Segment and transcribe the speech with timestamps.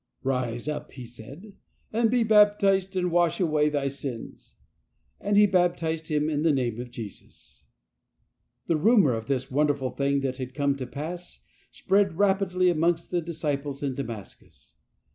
[0.23, 1.53] "Rise up," he said,"
[1.93, 4.55] and be baptized, and wash away thy sins."
[5.19, 7.67] And he baptized him in the Name of Jesus.
[8.65, 13.21] The rumour of this wonderful thing that had come to pass spread rapidly amongst the
[13.21, 14.75] disciples in Damascus.